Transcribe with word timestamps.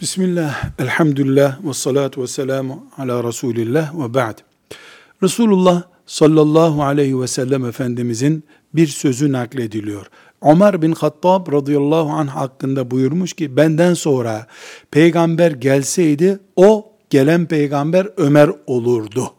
Bismillah, 0.00 0.70
elhamdülillah, 0.78 1.64
ve 1.64 1.74
salatu 1.74 2.22
ve 2.22 2.26
selamu 2.26 2.86
ala 2.98 3.24
Resulillah 3.24 3.98
ve 3.98 4.14
ba'd. 4.14 4.38
Resulullah 5.22 5.82
sallallahu 6.06 6.82
aleyhi 6.82 7.20
ve 7.20 7.26
sellem 7.26 7.64
Efendimizin 7.64 8.44
bir 8.74 8.86
sözü 8.86 9.32
naklediliyor. 9.32 10.06
Ömer 10.42 10.82
bin 10.82 10.92
Hattab 10.92 11.52
radıyallahu 11.52 12.10
anh 12.10 12.28
hakkında 12.28 12.90
buyurmuş 12.90 13.32
ki, 13.32 13.56
benden 13.56 13.94
sonra 13.94 14.46
peygamber 14.90 15.50
gelseydi, 15.50 16.38
o 16.56 16.92
gelen 17.10 17.46
peygamber 17.46 18.08
Ömer 18.16 18.50
olurdu. 18.66 19.32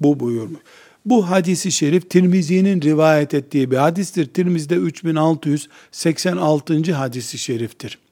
Bu 0.00 0.20
buyurmuş. 0.20 0.60
Bu 1.04 1.30
hadisi 1.30 1.72
şerif 1.72 2.10
Tirmizi'nin 2.10 2.82
rivayet 2.82 3.34
ettiği 3.34 3.70
bir 3.70 3.76
hadistir. 3.76 4.26
Tirmiz'de 4.26 4.74
3686. 4.74 6.92
hadisi 6.92 7.38
şeriftir. 7.38 8.03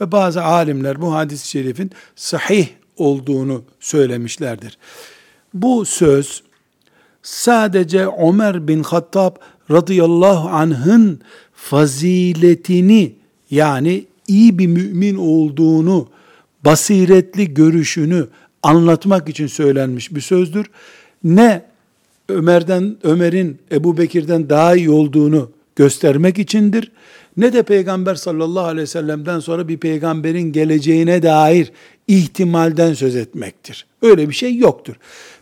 Ve 0.00 0.12
bazı 0.12 0.42
alimler 0.42 1.00
bu 1.00 1.14
hadis-i 1.14 1.48
şerifin 1.48 1.90
sahih 2.16 2.66
olduğunu 2.96 3.62
söylemişlerdir. 3.80 4.78
Bu 5.54 5.84
söz 5.84 6.42
sadece 7.22 8.06
Ömer 8.06 8.68
bin 8.68 8.82
Hattab 8.82 9.36
radıyallahu 9.70 10.48
anh'ın 10.48 11.20
faziletini 11.54 13.12
yani 13.50 14.04
iyi 14.28 14.58
bir 14.58 14.66
mümin 14.66 15.16
olduğunu, 15.16 16.08
basiretli 16.64 17.54
görüşünü 17.54 18.28
anlatmak 18.62 19.28
için 19.28 19.46
söylenmiş 19.46 20.14
bir 20.14 20.20
sözdür. 20.20 20.66
Ne 21.24 21.62
Ömer'den 22.28 22.96
Ömer'in 23.02 23.58
Ebu 23.72 23.96
Bekir'den 23.98 24.48
daha 24.48 24.76
iyi 24.76 24.90
olduğunu 24.90 25.50
göstermek 25.76 26.38
içindir 26.38 26.92
ne 27.36 27.52
de 27.52 27.62
Peygamber 27.62 28.14
sallallahu 28.14 28.64
aleyhi 28.64 28.82
ve 28.82 28.86
sellem'den 28.86 29.40
sonra 29.40 29.68
bir 29.68 29.76
peygamberin 29.76 30.52
geleceğine 30.52 31.22
dair 31.22 31.72
ihtimalden 32.08 32.94
söz 32.94 33.16
etmektir. 33.16 33.86
Öyle 34.02 34.28
bir 34.28 34.34
şey 34.34 34.56
yoktur. 34.56 34.94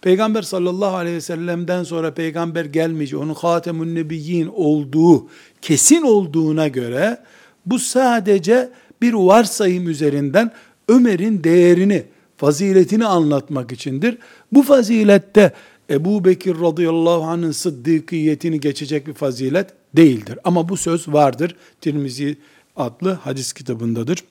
Peygamber 0.03 0.42
sallallahu 0.42 0.97
aleyhi 0.97 1.17
ve 1.17 1.20
sellem'den 1.20 1.84
sonra 1.84 2.14
peygamber 2.14 2.64
gelmeyecek, 2.64 3.20
onun 3.20 3.34
hatemun 3.34 3.95
nebiyyin 3.95 4.47
olduğu 4.47 5.28
kesin 5.62 6.03
olduğuna 6.03 6.69
göre 6.69 7.19
bu 7.67 7.78
sadece 7.78 8.70
bir 9.03 9.12
varsayım 9.12 9.89
üzerinden 9.89 10.53
Ömer'in 10.89 11.44
değerini, 11.44 12.05
faziletini 12.37 13.06
anlatmak 13.06 13.72
içindir. 13.72 14.19
Bu 14.53 14.62
fazilette 14.62 15.53
Ebu 15.91 16.24
Bekir 16.24 16.60
radıyallahu 16.60 17.22
anh'ın 17.22 17.50
sıddıkiyetini 17.50 18.60
geçecek 18.60 19.06
bir 19.06 19.12
fazilet 19.12 19.70
değildir. 19.97 20.38
Ama 20.44 20.69
bu 20.69 20.77
söz 20.77 21.08
vardır. 21.08 21.56
Tirmizi 21.80 22.36
adlı 22.77 23.12
hadis 23.12 23.52
kitabındadır. 23.52 24.24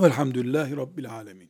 Velhamdülillahi 0.00 0.76
Rabbil 0.76 1.10
Alemin. 1.10 1.38